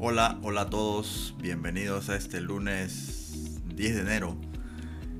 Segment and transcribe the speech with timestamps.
[0.00, 4.36] Hola, hola a todos, bienvenidos a este lunes 10 de enero.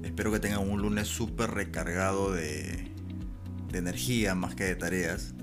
[0.04, 2.88] Espero que tengan un lunes súper recargado de,
[3.72, 5.35] energía más que de tareas.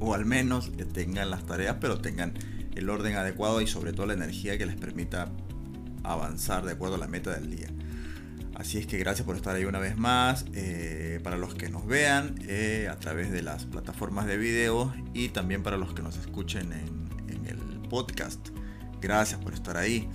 [0.00, 2.34] O al menos tengan las tareas, pero tengan
[2.74, 5.32] el orden adecuado y sobre todo la energía que les permita
[6.02, 7.68] avanzar de acuerdo a la meta del día.
[8.54, 10.44] Así es que gracias por estar ahí una vez más.
[10.52, 15.30] Eh, para los que nos vean eh, a través de las plataformas de video y
[15.30, 17.02] también para los que nos escuchen en,
[17.46, 18.53] el podcast.
[19.04, 20.08] Gracias por estar ahí.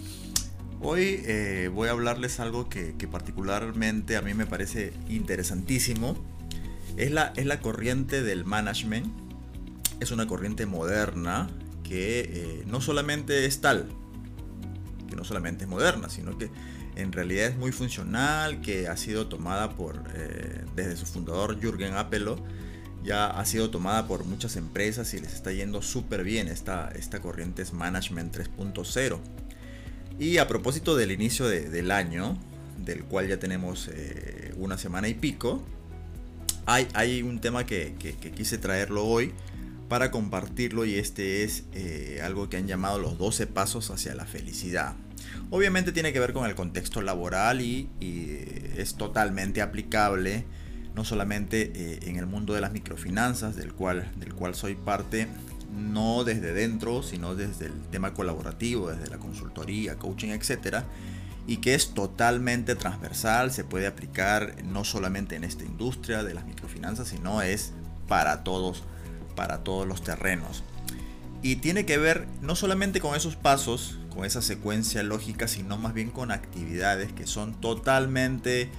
[0.81, 6.17] Hoy eh, voy a hablarles algo que, particularmente a mí me parece interesantísimo.
[6.97, 9.05] Es la, es la corriente del management.
[9.99, 11.51] Es una corriente moderna
[11.83, 13.89] que no solamente es tal,
[15.07, 16.49] que no solamente es moderna, sino que
[16.95, 21.93] en realidad es muy funcional, que ha sido tomada por, eh, desde su fundador Jürgen
[21.93, 22.43] Apelo,
[23.03, 26.47] ya ha sido tomada por muchas empresas y les está yendo súper bien.
[26.47, 29.19] Esta, esta corriente es Management 3.0.
[30.19, 32.37] Y a propósito del inicio del año,
[32.77, 35.63] del cual ya tenemos eh, una semana y pico,
[36.65, 37.95] hay, hay un tema que,
[38.35, 39.31] quise traerlo hoy
[39.87, 44.25] para compartirlo y este es eh, algo que han llamado los 12 pasos hacia la
[44.25, 44.95] felicidad.
[45.49, 47.89] Obviamente tiene que ver con el contexto laboral y,
[48.77, 50.45] es totalmente aplicable
[50.99, 55.29] no solamente eh, en el mundo de las microfinanzas, del cual, del cual soy parte,
[55.73, 60.83] no desde dentro, sino desde el tema colaborativo, desde la consultoría, coaching, etc.
[61.47, 66.45] Y que es totalmente transversal, se puede aplicar no solamente en esta industria de las
[66.45, 67.71] microfinanzas, sino es
[68.09, 68.83] para todos,
[69.37, 70.65] para todos los terrenos.
[71.41, 75.93] Y tiene que ver no solamente con esos pasos, con esa secuencia lógica, sino más
[75.93, 78.69] bien con actividades que son totalmente,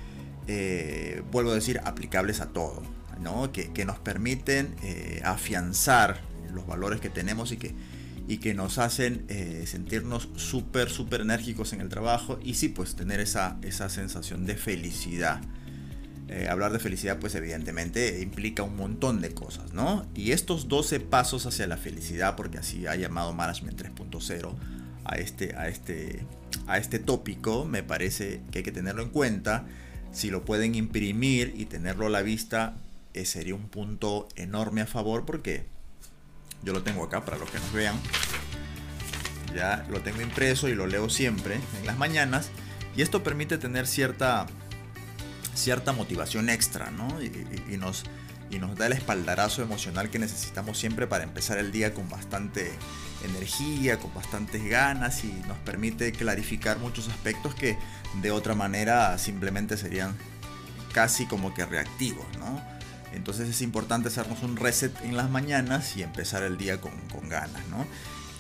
[0.47, 2.83] eh, vuelvo a decir, aplicables a todo,
[3.21, 3.53] ¿no?
[3.53, 6.21] que, nos permiten eh, afianzar
[6.53, 7.75] los valores que tenemos y que,
[8.27, 12.97] y que nos hacen eh, sentirnos súper, súper enérgicos en el trabajo y sí, pues
[12.97, 15.41] tener esa, esa sensación de felicidad.
[16.49, 20.07] Hablar de felicidad pues evidentemente implica un montón de cosas, ¿no?
[20.15, 24.55] Y estos 12 pasos hacia la felicidad, porque así ha llamado Management 3.0
[25.05, 26.25] a este, a, este,
[26.67, 29.67] a este tópico, me parece que hay que tenerlo en cuenta.
[30.13, 32.77] Si lo pueden imprimir y tenerlo a la vista,
[33.15, 35.67] eh, sería un punto enorme a favor porque
[36.63, 37.97] yo lo tengo acá para los que nos vean.
[39.55, 42.51] Ya lo tengo impreso y lo leo siempre en las mañanas.
[42.97, 44.47] Y esto permite tener cierta
[45.55, 47.23] cierta motivación extra, ¿no?
[47.23, 48.05] Y, nos,
[48.51, 52.73] y nos da el espaldarazo emocional que necesitamos siempre para empezar el día con bastante
[53.25, 57.77] energía, con bastantes ganas y nos permite clarificar muchos aspectos que
[58.21, 60.17] de otra manera simplemente serían
[60.93, 62.61] casi como que reactivos, ¿no?
[63.13, 67.29] Entonces es importante hacernos un reset en las mañanas y empezar el día con, con
[67.29, 67.87] ganas, ¿no?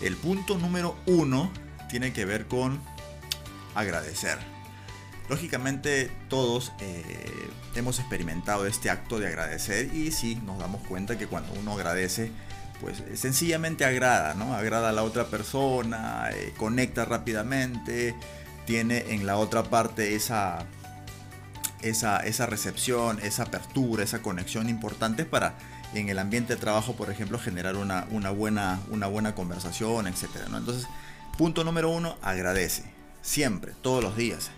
[0.00, 1.50] El punto número uno
[1.88, 2.80] tiene que ver con
[3.74, 4.38] agradecer.
[5.28, 11.26] Lógicamente todos eh, hemos experimentado este acto de agradecer y sí nos damos cuenta que
[11.26, 12.32] cuando uno agradece,
[12.80, 14.54] pues sencillamente agrada, ¿no?
[14.54, 18.14] Agrada a la otra persona, eh, conecta rápidamente,
[18.66, 20.66] tiene en la otra parte esa,
[21.82, 25.56] esa, esa recepción, esa apertura, esa conexión importante para
[25.94, 30.26] en el ambiente de trabajo, por ejemplo, generar una, una, buena, una buena conversación, etc.
[30.46, 30.86] Entonces,
[31.36, 32.84] punto número uno, agradece.
[33.22, 34.50] Siempre, todos los días.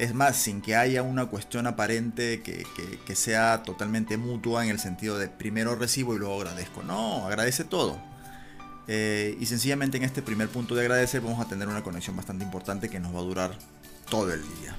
[0.00, 5.18] Es más, sin que haya una cuestión aparente que, sea totalmente mutua en el sentido
[5.18, 6.82] de primero recibo y luego agradezco.
[6.82, 8.00] No, agradece todo.
[8.88, 12.46] Eh, y sencillamente en este primer punto de agradecer vamos a tener una conexión bastante
[12.46, 13.58] importante que nos va a durar
[14.08, 14.74] todo el día.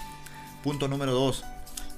[0.63, 1.43] Punto número dos,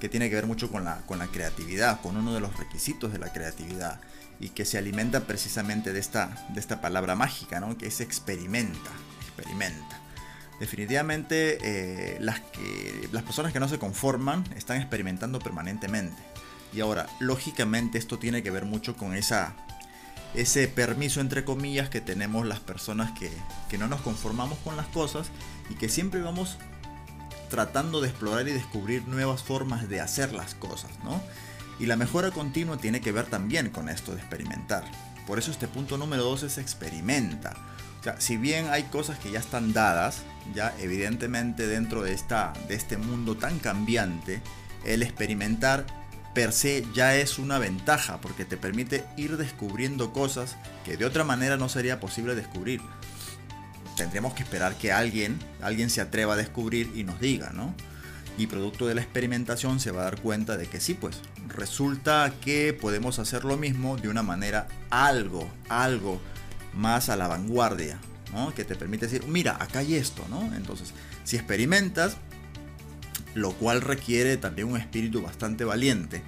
[0.00, 3.10] que tiene que ver mucho con la, con la creatividad, con uno de los requisitos
[3.10, 4.02] de la creatividad
[4.38, 7.78] y que se alimenta precisamente de esta, de esta palabra mágica, ¿no?
[7.78, 8.90] que es experimenta,
[9.22, 10.03] experimenta.
[10.60, 16.22] Definitivamente eh, las, que, las personas que no se conforman están experimentando permanentemente.
[16.72, 19.54] Y ahora, lógicamente esto tiene que ver mucho con esa,
[20.34, 23.30] ese permiso entre comillas que tenemos las personas que,
[23.68, 25.28] que no nos conformamos con las cosas
[25.70, 26.56] y que siempre vamos
[27.50, 31.22] tratando de explorar y descubrir nuevas formas de hacer las cosas, ¿no?
[31.78, 34.84] Y la mejora continua tiene que ver también con esto de experimentar.
[35.26, 37.54] Por eso este punto número 2 es experimenta
[38.18, 42.96] si bien hay cosas que ya están dadas, ya evidentemente dentro de, esta, de este
[42.96, 44.42] mundo tan cambiante,
[44.84, 45.86] el experimentar
[46.34, 51.24] per se ya es una ventaja porque te permite ir descubriendo cosas que de otra
[51.24, 52.80] manera no sería posible descubrir.
[53.96, 57.74] Tendríamos que esperar que alguien, alguien se atreva a descubrir y nos diga, ¿no?
[58.36, 62.32] Y producto de la experimentación se va a dar cuenta de que sí, pues resulta
[62.40, 66.20] que podemos hacer lo mismo de una manera algo, algo
[66.74, 68.00] más a la vanguardia,
[68.54, 70.24] que te permite decir, mira, acá hay esto.
[70.56, 70.92] Entonces,
[71.24, 72.16] si experimentas,
[73.34, 76.22] lo cual requiere también un espíritu bastante valiente,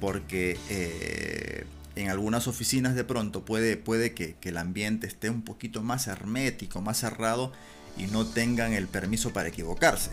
[0.00, 1.64] porque eh,
[1.96, 6.80] en algunas oficinas de pronto puede, puede que, el ambiente esté un poquito más hermético,
[6.80, 7.52] más cerrado
[7.96, 10.12] y no tengan el permiso para equivocarse.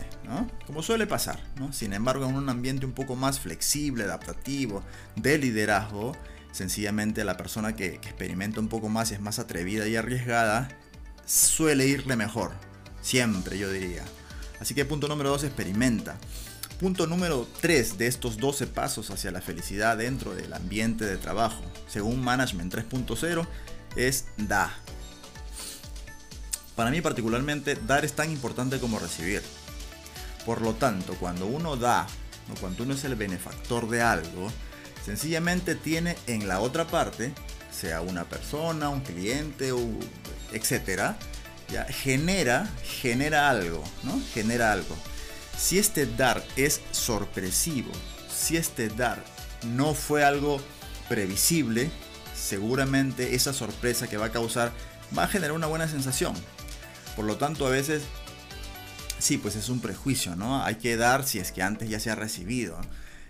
[0.66, 1.38] Como suele pasar.
[1.70, 4.82] Sin embargo, en un ambiente un poco más flexible, adaptativo,
[5.14, 6.16] de liderazgo,
[6.50, 10.68] sencillamente la persona que experimenta un poco más y es más atrevida y arriesgada,
[11.26, 12.52] suele irle mejor.
[13.02, 14.04] Siempre, yo diría.
[14.60, 16.16] Así que punto número 2, experimenta.
[16.80, 21.62] Punto número 3 de estos 12 pasos hacia la felicidad dentro del ambiente de trabajo,
[21.88, 23.46] según Management 3.0,
[23.96, 24.74] es da.
[26.74, 29.42] Para mí particularmente, dar es tan importante como recibir.
[30.44, 32.06] Por lo tanto, cuando uno da,
[32.54, 34.52] o cuando uno es el benefactor de algo,
[35.04, 37.32] sencillamente tiene en la otra parte,
[37.78, 39.72] sea una persona, un cliente,
[40.52, 41.16] etcétera,
[41.68, 44.20] ya genera, genera algo, ¿no?
[44.32, 44.96] Genera algo.
[45.58, 47.90] Si este dar es sorpresivo,
[48.30, 49.22] si este dar
[49.74, 50.60] no fue algo
[51.08, 51.90] previsible,
[52.34, 54.72] seguramente esa sorpresa que va a causar
[55.16, 56.34] va a generar una buena sensación.
[57.14, 58.02] Por lo tanto, a veces,
[59.18, 60.62] sí, pues es un prejuicio, ¿no?
[60.62, 62.78] Hay que dar si es que antes ya se ha recibido.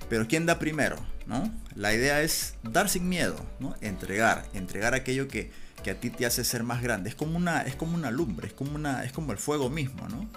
[0.09, 1.16] Pero ¿quién da primero?
[1.26, 1.52] ¿No?
[1.75, 3.75] La idea es dar sin miedo, ¿no?
[3.81, 5.50] Entregar, entregar aquello que,
[5.82, 7.08] que a ti te hace ser más grande.
[7.08, 10.08] Es como una, es como una lumbre, es como, una, es como el fuego mismo,
[10.08, 10.28] ¿no?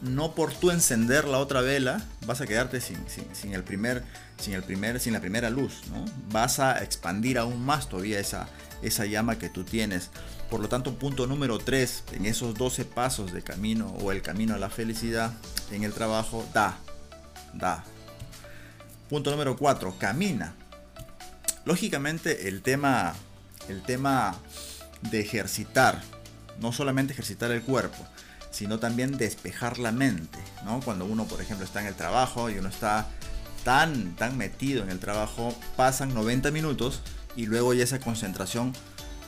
[0.00, 0.34] ¿no?
[0.34, 2.96] por tú encender la otra vela vas a quedarte sin,
[3.52, 4.04] el primer,
[4.38, 6.04] sin, el primer, sin la primera luz, ¿no?
[6.30, 8.48] Vas a expandir aún más todavía esa,
[8.82, 10.10] esa llama que tú tienes.
[10.50, 14.54] Por lo tanto, punto número 3, en esos 12 pasos de camino o el camino
[14.54, 15.32] a la felicidad
[15.70, 16.78] en el trabajo, da,
[17.54, 17.84] da.
[19.08, 20.54] Punto número 4, camina.
[21.64, 23.14] Lógicamente el tema,
[23.68, 24.36] el tema
[25.10, 26.02] de ejercitar,
[26.60, 28.04] no solamente ejercitar el cuerpo,
[28.50, 30.80] sino también despejar la mente, ¿no?
[30.80, 33.06] Cuando uno, por ejemplo, está en el trabajo y uno está
[33.64, 37.00] tan, tan metido en el trabajo, pasan 90 minutos
[37.36, 38.72] y luego ya esa concentración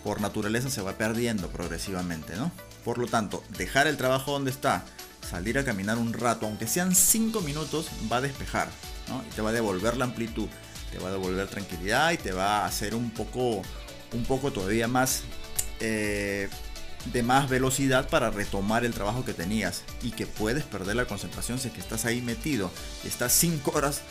[0.03, 2.51] por naturaleza se va perdiendo progresivamente, ¿no?
[2.85, 4.85] Por lo tanto, dejar el trabajo donde está,
[5.21, 8.69] salir a caminar un rato, aunque sean 5 minutos, va a despejar,
[9.09, 9.23] ¿no?
[9.35, 10.49] Te va a devolver la amplitud,
[10.91, 13.63] te va a devolver tranquilidad y te va a hacer un poco,
[14.13, 15.23] un poco todavía más
[15.81, 16.49] eh,
[17.13, 21.59] de más velocidad para retomar el trabajo que tenías y que puedes perder la concentración
[21.59, 22.73] si es que estás ahí metido
[23.05, 24.03] estás 5 horas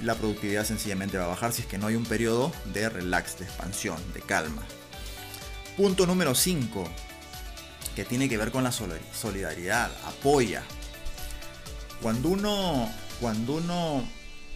[0.00, 3.38] la productividad sencillamente va a bajar si es que no hay un periodo de relax,
[3.38, 4.62] de expansión, de calma.
[5.76, 6.84] Punto número 5,
[7.94, 10.62] que tiene que ver con la solidaridad, apoya.
[12.00, 12.90] Cuando uno,
[13.20, 14.02] cuando uno,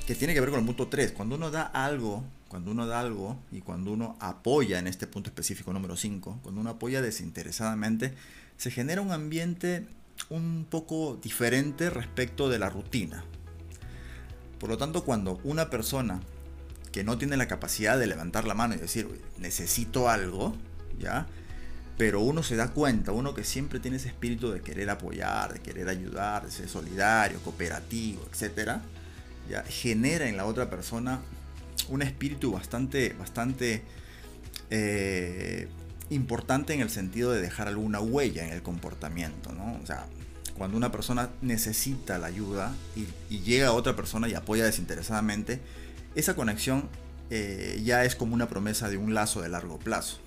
[0.06, 3.00] que tiene que ver con el punto 3, cuando uno da algo cuando uno da
[3.00, 8.14] algo y cuando uno apoya en este punto específico número 5, cuando uno apoya desinteresadamente,
[8.56, 9.86] se genera un ambiente
[10.30, 13.24] un poco diferente respecto de la rutina.
[14.58, 16.20] Por lo tanto, cuando una persona
[16.92, 19.06] que no tiene la capacidad de levantar la mano y decir,
[19.38, 20.54] necesito algo,
[20.98, 21.26] ¿ya?
[21.96, 25.60] Pero uno se da cuenta, uno que siempre tiene ese espíritu de querer apoyar, de
[25.60, 28.80] querer ayudar, de ser solidario, cooperativo, etc.,
[29.48, 29.62] ¿ya?
[29.62, 31.20] genera en la otra persona
[31.88, 33.82] un espíritu bastante, bastante
[34.70, 35.68] eh,
[36.10, 39.78] importante en el sentido de dejar alguna huella en el comportamiento, ¿no?
[39.82, 40.06] O sea,
[40.56, 43.06] cuando una persona necesita la ayuda y,
[43.40, 45.60] llega a otra persona y apoya desinteresadamente,
[46.14, 46.88] esa conexión
[47.30, 50.18] eh, ya es como una promesa de un lazo de largo plazo.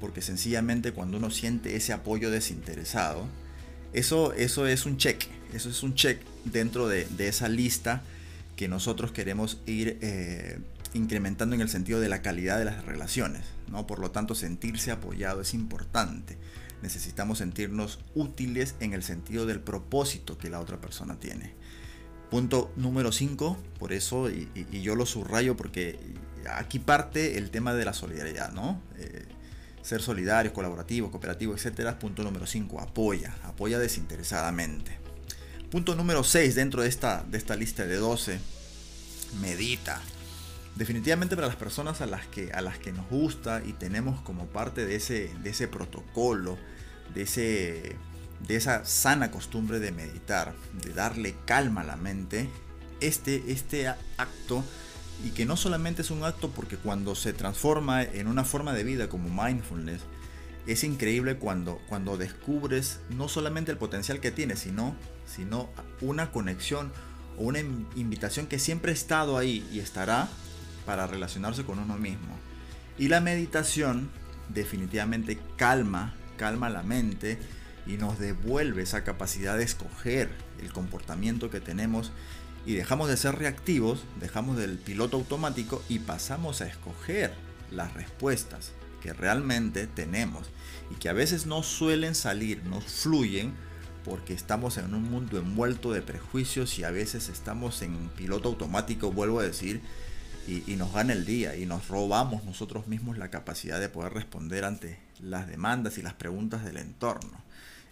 [0.00, 3.26] Porque sencillamente cuando uno siente ese apoyo desinteresado,
[3.92, 8.02] eso, eso es un check, eso es un check dentro de, esa lista
[8.56, 10.58] que nosotros queremos ir eh,
[10.94, 13.42] incrementando en el sentido de la calidad de las relaciones.
[13.70, 13.86] ¿no?
[13.86, 16.36] Por lo tanto, sentirse apoyado es importante.
[16.82, 21.54] Necesitamos sentirnos útiles en el sentido del propósito que la otra persona tiene.
[22.30, 24.48] Punto número 5, por eso, y,
[24.82, 25.98] yo lo subrayo porque
[26.50, 28.82] aquí parte el tema de la solidaridad, ¿no?
[28.98, 29.24] Eh,
[29.84, 31.98] ser solidarios, colaborativos, cooperativos, etcétera.
[31.98, 34.98] Punto número 5, apoya, apoya desinteresadamente.
[35.70, 38.40] Punto número 6 dentro de esta, de esta lista de 12,
[39.40, 40.00] medita
[40.74, 44.46] definitivamente para las personas a las que, a las que nos gusta y tenemos como
[44.46, 46.58] parte de ese, de ese protocolo,
[47.14, 47.96] de, ese,
[48.46, 52.48] de esa sana costumbre de meditar, de darle calma a la mente,
[53.00, 54.64] este, este acto,
[55.22, 58.84] y que no solamente es un acto porque cuando se transforma en una forma de
[58.84, 60.00] vida como mindfulness,
[60.66, 65.68] es increíble cuando, cuando descubres no solamente el potencial que tienes, sino, sino
[66.00, 66.92] una conexión
[67.38, 70.28] o una invitación que siempre ha estado ahí y estará
[70.86, 72.38] para relacionarse con uno mismo.
[72.98, 74.10] Y la meditación
[74.48, 77.38] definitivamente calma, calma la mente
[77.86, 80.30] y nos devuelve esa capacidad de escoger
[80.62, 82.12] el comportamiento que tenemos
[82.66, 87.34] y dejamos de ser reactivos, dejamos del piloto automático y pasamos a escoger
[87.70, 90.48] las respuestas que realmente tenemos
[90.90, 93.52] y que a veces no suelen salir, no fluyen
[94.04, 99.12] porque estamos en un mundo envuelto de prejuicios y a veces estamos en piloto automático,
[99.12, 99.80] vuelvo a decir,
[100.46, 104.64] y, nos gana el día y nos robamos nosotros mismos la capacidad de poder responder
[104.64, 107.42] ante las demandas y las preguntas del entorno.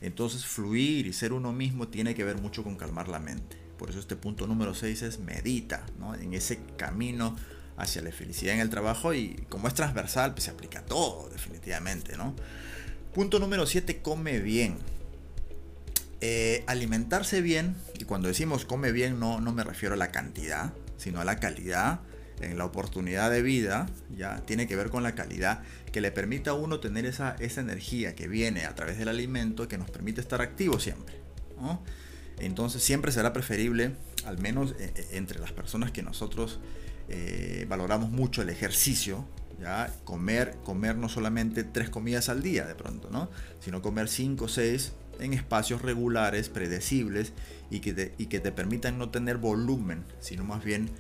[0.03, 3.57] Entonces fluir y ser uno mismo tiene que ver mucho con calmar la mente.
[3.83, 5.85] Por eso este punto número 6 es medita,
[6.21, 7.35] en ese camino
[7.77, 11.29] hacia la felicidad en el trabajo y como es transversal, pues se aplica a todo,
[11.31, 12.15] definitivamente.
[13.13, 14.77] Punto número 7, come bien.
[16.21, 20.73] Eh, alimentarse bien, y cuando decimos come bien no, no me refiero a la cantidad,
[20.97, 22.03] sino a la calidad
[22.41, 26.53] en la oportunidad de vida, ya tiene que ver con la calidad que le permita
[26.53, 30.21] a uno tener esa, esa energía que viene a través del alimento que nos permite
[30.21, 31.17] estar activo siempre.
[32.43, 33.93] Entonces siempre será preferible,
[34.27, 36.59] al menos eh, eh, entre las personas que nosotros
[37.09, 39.25] eh, valoramos mucho el ejercicio,
[40.03, 43.31] comer, comer no solamente tres comidas al día de pronto, ¿no?
[43.61, 47.33] sino comer cinco o seis en espacios regulares, predecibles
[47.71, 50.91] y que, te permitan no tener volumen, sino más bien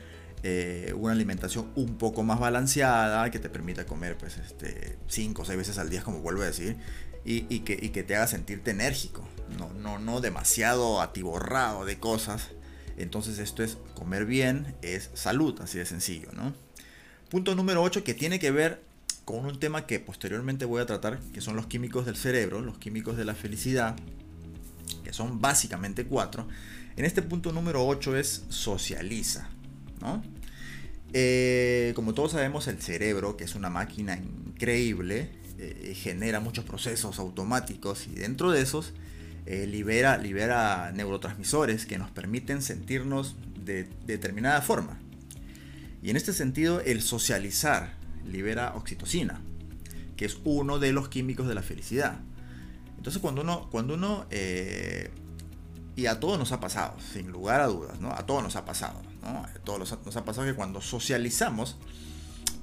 [0.97, 5.57] una alimentación un poco más balanceada que te permita comer pues este 5 o 6
[5.57, 6.77] veces al día como vuelvo a decir
[7.25, 9.27] y, que, te haga sentirte enérgico
[9.59, 12.49] no, no, no demasiado atiborrado de cosas.
[12.97, 16.53] Entonces esto es comer bien es salud así de sencillo ¿no?
[17.31, 18.83] punto número 8 que tiene que ver
[19.25, 22.77] con un tema que posteriormente voy a tratar que son los químicos del cerebro los
[22.79, 23.97] químicos de la felicidad
[25.05, 26.47] que son básicamente cuatro.
[26.97, 29.49] En este punto número 8 es socializa
[31.13, 35.31] eh, como todos sabemos, el cerebro, que es una máquina increíble,
[35.63, 38.93] eh, genera muchos procesos automáticos y dentro de esos
[39.47, 44.99] eh, libera, libera neurotransmisores que nos permiten sentirnos de, determinada forma.
[46.03, 47.95] Y en este sentido, el socializar
[48.27, 49.41] libera oxitocina,
[50.17, 52.21] que es uno de los químicos de la felicidad.
[52.97, 54.27] Entonces, cuando uno, cuando uno
[55.95, 58.13] y a todos nos ha pasado, sin lugar a dudas, ¿no?
[58.13, 59.45] A todos nos ha pasado, ¿no?
[59.45, 61.77] A todos nos ha pasado que cuando socializamos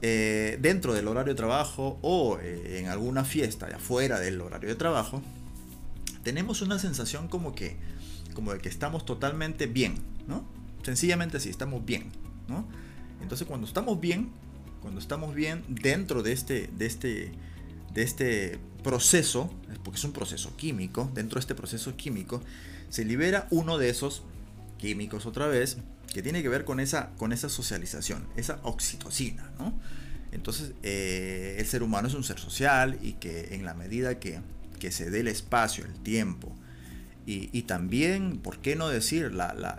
[0.02, 4.76] eh, dentro del horario de trabajo o eh, en alguna fiesta afuera del horario de
[4.76, 5.22] trabajo,
[6.24, 7.78] tenemos una sensación como que,
[8.34, 9.96] como de que estamos totalmente bien,
[10.28, 10.46] ¿no?
[10.84, 12.12] Sencillamente así, estamos bien,
[12.48, 12.66] ¿no?
[13.22, 14.30] Entonces cuando estamos bien,
[14.82, 17.32] cuando estamos bien dentro de este, de este,
[17.94, 19.54] de este proceso,
[19.84, 22.42] porque es un proceso químico, dentro de este proceso químico,
[22.90, 24.24] se libera uno de esos
[24.78, 25.78] químicos otra vez
[26.14, 29.74] que tiene que ver con esa, con esa socialización, esa oxitocina, ¿no?
[30.32, 34.42] Entonces, eh, el ser humano es un ser social y que en la medida que,
[34.92, 36.56] se dé el espacio, el tiempo,
[37.32, 39.32] y, también, ¿por qué no decir,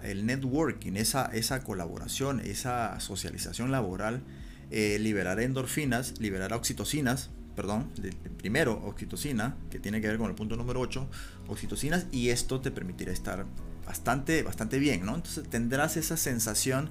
[0.04, 4.22] el networking, esa, esa colaboración, esa socialización laboral,
[4.70, 7.90] eh, liberará endorfinas, liberará oxitocinas, perdón,
[8.38, 11.08] primero oxitocina, que tiene que ver con el punto número 8,
[11.48, 13.46] oxitocinas, y esto te permitirá estar
[13.86, 15.14] bastante, bastante bien, ¿no?
[15.14, 16.90] Entonces tendrás esa sensación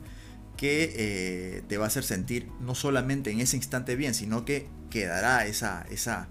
[0.57, 4.67] que eh, te va a hacer sentir no solamente en ese instante bien, sino que
[4.89, 6.27] quedará esa, esa,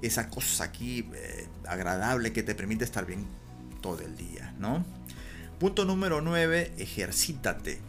[0.00, 3.26] esa cosa aquí eh, agradable que te permite estar bien
[3.82, 4.84] todo el día, ¿no?
[5.58, 7.80] Punto número 9, ejercítate.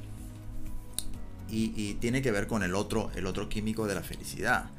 [1.50, 4.70] Y, y, tiene que ver con el otro, el otro químico de la felicidad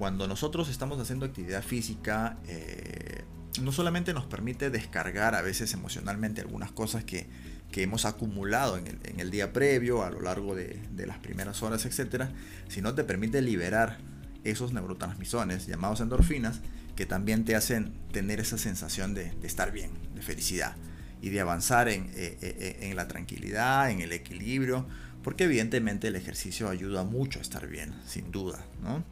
[0.00, 3.22] cuando nosotros estamos haciendo actividad física, eh,
[3.60, 7.28] no solamente nos permite descargar a veces emocionalmente algunas cosas que,
[7.72, 12.30] hemos acumulado en el, día previo, a lo largo de, las primeras horas, etc.,
[12.68, 13.98] sino te permite liberar
[14.42, 16.62] esos neurotransmisores llamados endorfinas
[16.96, 20.76] que también te hacen tener esa sensación de, estar bien, de felicidad
[21.20, 24.86] y de avanzar en, eh, eh, en, la tranquilidad, en el equilibrio,
[25.22, 28.64] porque evidentemente el ejercicio ayuda mucho a estar bien, sin duda.
[28.82, 29.04] ¿no?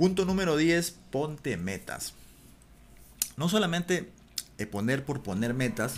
[0.00, 2.14] Punto número 10, ponte metas.
[3.36, 4.10] No solamente
[4.56, 5.96] eh, poner por poner metas,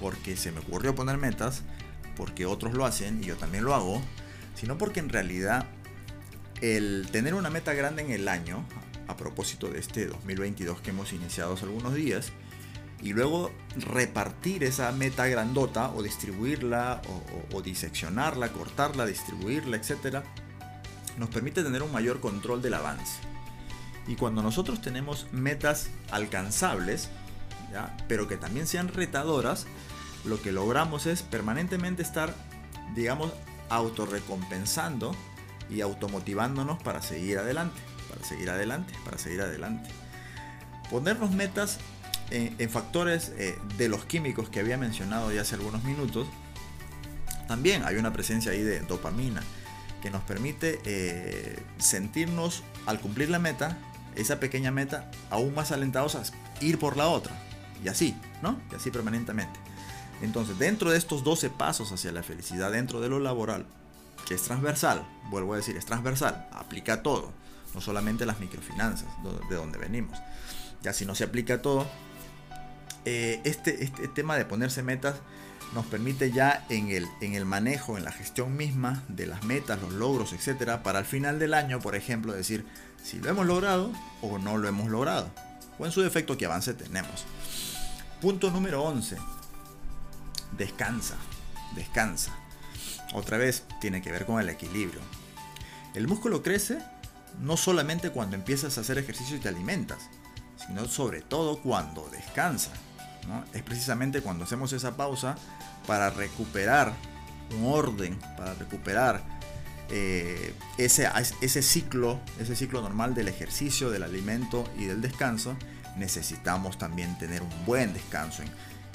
[0.00, 1.62] porque se me ocurrió poner metas,
[2.16, 4.02] porque otros lo hacen y yo también lo hago,
[4.56, 5.64] sino porque en realidad
[6.60, 8.66] el tener una meta grande en el año,
[9.06, 12.32] a propósito de este 2022 que hemos iniciado hace algunos días,
[13.00, 20.24] y luego repartir esa meta grandota o distribuirla o, o diseccionarla, cortarla, distribuirla, etc.,
[21.16, 23.35] nos permite tener un mayor control del avance.
[24.06, 27.08] Y cuando nosotros tenemos metas alcanzables,
[28.08, 29.66] pero que también sean retadoras,
[30.24, 32.34] lo que logramos es permanentemente estar,
[32.94, 33.32] digamos,
[33.68, 35.14] autorrecompensando
[35.68, 39.90] y automotivándonos para seguir adelante, para seguir adelante, para seguir adelante.
[40.90, 41.78] Ponernos metas
[42.30, 46.26] en, factores eh, de los químicos que había mencionado ya hace algunos minutos,
[47.48, 49.42] también hay una presencia ahí de dopamina
[50.02, 53.78] que nos permite eh, sentirnos al cumplir la meta,
[54.16, 56.22] esa pequeña meta, aún más alentados a
[56.60, 57.36] ir por la otra.
[57.84, 58.60] Y así, ¿no?
[58.72, 59.60] Y así permanentemente.
[60.22, 63.66] Entonces, dentro de estos 12 pasos hacia la felicidad, dentro de lo laboral,
[64.26, 67.32] que es transversal, vuelvo a decir, es transversal, aplica todo,
[67.74, 69.08] no solamente las microfinanzas,
[69.50, 70.18] de donde venimos.
[70.82, 71.86] Ya si no se aplica todo,
[73.04, 75.16] eh, este, este tema de ponerse metas
[75.74, 79.80] nos permite ya en el, en el manejo, en la gestión misma de las metas,
[79.80, 82.64] los logros, etcétera, para al final del año, por ejemplo, decir
[83.02, 83.92] si lo hemos logrado
[84.22, 85.30] o no lo hemos logrado,
[85.78, 87.24] o en su defecto qué avance tenemos.
[88.20, 89.16] Punto número 11.
[90.56, 91.16] Descansa,
[91.74, 92.32] descansa.
[93.12, 95.00] Otra vez tiene que ver con el equilibrio.
[95.94, 96.78] El músculo crece
[97.40, 99.98] no solamente cuando empiezas a hacer ejercicio y te alimentas,
[100.66, 102.08] sino sobre todo cuando
[103.52, 105.36] Es precisamente cuando hacemos esa pausa
[105.86, 106.92] para recuperar
[107.56, 109.22] un orden, para recuperar
[109.90, 111.08] eh, ese,
[111.40, 115.56] ese ciclo, ese ciclo normal del ejercicio, del alimento y del descanso,
[115.96, 118.42] necesitamos también tener un buen descanso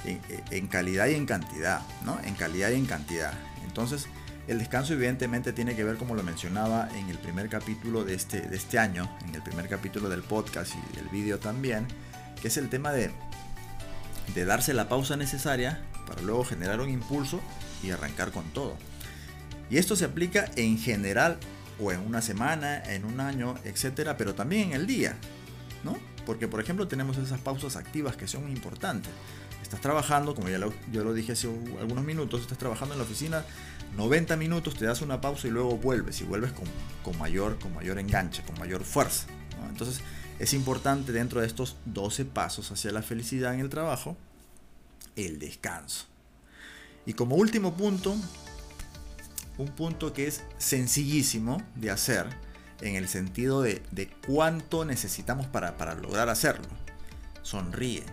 [0.04, 2.20] en, calidad y en cantidad, ¿no?
[2.24, 3.34] En calidad y en cantidad.
[3.64, 4.08] Entonces,
[4.48, 8.42] el descanso evidentemente tiene que ver, como lo mencionaba en el primer capítulo de este,
[8.42, 11.88] de este año, en el primer capítulo del podcast y del vídeo también,
[12.42, 13.12] que es el tema de
[14.34, 17.42] de darse la pausa necesaria para luego generar un impulso
[17.84, 18.78] y arrancar con todo.
[19.70, 21.38] Y esto se aplica en general
[21.80, 25.18] o en una semana, en un año, etcétera, pero también en el día,
[25.84, 25.98] ¿no?
[26.26, 29.12] Porque, por ejemplo, tenemos esas pausas activas que son importantes.
[29.64, 31.48] Estás trabajando, como ya lo, yo lo dije hace
[31.80, 33.46] algunos minutos, estás trabajando en la oficina
[33.96, 38.00] 90 minutos, te das una pausa y luego vuelves y vuelves con, mayor, con mayor
[38.00, 39.28] enganche, con mayor fuerza.
[39.70, 40.02] Entonces,
[40.42, 44.18] es importante dentro de estos 12 pasos hacia la felicidad en el trabajo,
[45.16, 46.06] el descanso.
[47.06, 48.16] Y como último punto,
[49.60, 52.26] un punto que es sencillísimo de hacer
[52.82, 53.84] en el sentido de,
[54.26, 56.66] cuánto necesitamos para, para lograr hacerlo.
[57.44, 58.04] Sonríe.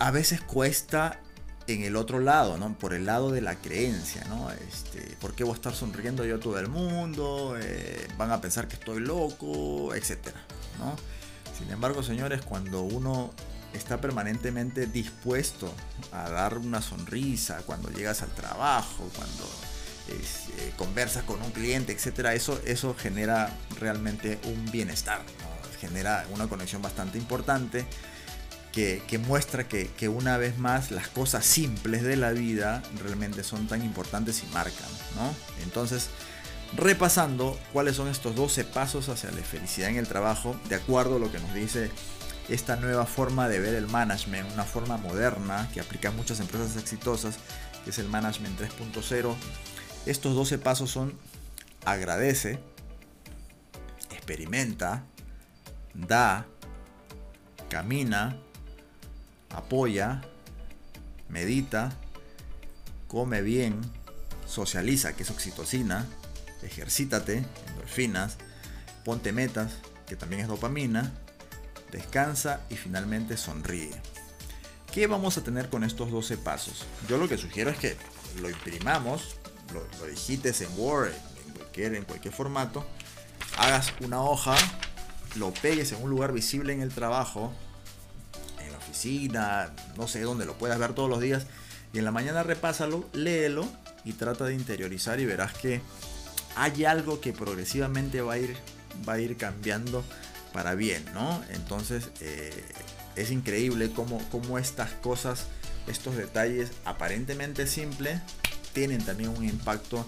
[0.00, 1.20] A veces cuesta
[1.68, 2.76] en el otro lado, ¿no?
[2.76, 4.50] Por el lado de la creencia, ¿no?
[4.50, 7.56] Este, ¿Por qué voy a estar sonriendo yo a todo el mundo?
[7.56, 10.44] Eh, van a pensar que estoy loco, etcétera,
[10.78, 10.96] ¿no?
[11.56, 13.30] Sin embargo, señores, cuando uno
[13.72, 15.72] está permanentemente dispuesto
[16.12, 19.48] a dar una sonrisa, cuando llegas al trabajo, cuando
[20.08, 25.22] eh, conversas con un cliente, etcétera, eso, eso genera realmente un bienestar,
[25.80, 27.86] genera una conexión bastante importante
[28.72, 33.84] que, muestra que, una vez más las cosas simples de la vida realmente son tan
[33.84, 35.34] importantes y marcan, ¿no?
[35.62, 36.08] Entonces,
[36.76, 41.18] repasando cuáles son estos 12 pasos hacia la felicidad en el trabajo, de acuerdo a
[41.18, 41.90] lo que nos dice
[42.48, 46.76] esta nueva forma de ver el management, una forma moderna que aplica a muchas empresas
[46.76, 47.36] exitosas,
[47.84, 49.34] que es el management 3.0.
[50.06, 51.18] Estos 12 pasos son
[51.84, 52.58] agradece,
[54.10, 55.04] experimenta,
[55.94, 56.46] da,
[57.68, 58.36] camina,
[59.50, 60.22] apoya,
[61.28, 61.92] medita,
[63.08, 63.80] come bien,
[64.46, 66.06] socializa, que es oxitocina,
[66.62, 68.36] ejercítate, endorfinas,
[69.04, 69.72] ponte metas,
[70.06, 71.12] que también es dopamina,
[71.90, 73.90] descansa y finalmente sonríe.
[74.92, 76.84] ¿Qué vamos a tener con estos 12 pasos?
[77.08, 77.96] Yo lo que sugiero es que
[78.40, 79.36] lo imprimamos,
[79.72, 81.12] lo, digites en Word,
[81.46, 82.84] en cualquier, en cualquier formato,
[83.56, 84.54] hagas una hoja,
[85.36, 87.52] lo pegues en un lugar visible en el trabajo,
[89.96, 91.46] no sé dónde lo puedas ver todos los días.
[91.92, 93.66] Y en la mañana repásalo, léelo
[94.04, 95.80] y trata de interiorizar y verás que
[96.56, 98.56] hay algo que progresivamente va a ir,
[99.08, 100.04] va a ir cambiando
[100.52, 101.42] para bien, ¿no?
[101.50, 102.64] Entonces eh,
[103.16, 105.46] es increíble cómo, cómo estas cosas,
[105.86, 108.20] estos detalles aparentemente simples,
[108.72, 110.06] tienen también un impacto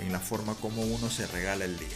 [0.00, 1.88] en la forma como uno se regala el día.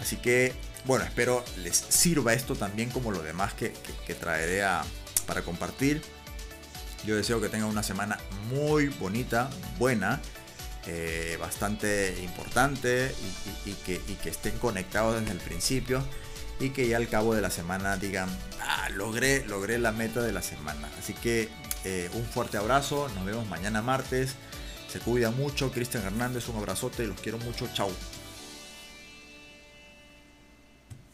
[0.00, 0.52] Así que,
[0.84, 3.72] bueno, espero les sirva esto también como lo demás que
[4.18, 4.82] traeré a,
[5.26, 6.02] para compartir.
[7.04, 10.20] Yo deseo que tengan una semana muy bonita, buena,
[10.86, 13.14] eh, bastante importante
[13.64, 16.02] y, que, estén conectados desde el principio
[16.60, 18.28] y que ya al cabo de la semana digan,
[18.60, 20.88] ah, logré, logré la meta de la semana.
[20.98, 21.48] Así que
[21.84, 24.34] eh, un fuerte abrazo, nos vemos mañana martes.
[24.88, 27.90] Se cuida mucho, Cristian Hernández, un abrazote, los quiero mucho, chao.